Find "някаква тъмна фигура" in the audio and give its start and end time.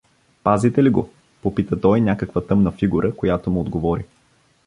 2.01-3.15